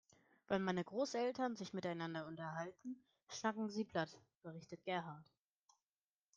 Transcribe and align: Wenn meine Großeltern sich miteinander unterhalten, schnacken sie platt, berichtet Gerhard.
Wenn 0.47 0.63
meine 0.63 0.83
Großeltern 0.83 1.55
sich 1.55 1.73
miteinander 1.73 2.25
unterhalten, 2.25 2.99
schnacken 3.29 3.69
sie 3.69 3.85
platt, 3.85 4.09
berichtet 4.41 4.83
Gerhard. 4.83 5.31